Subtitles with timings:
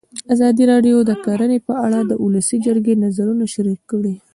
[0.33, 4.15] ازادي راډیو د کرهنه په اړه د ولسي جرګې نظرونه شریک کړي.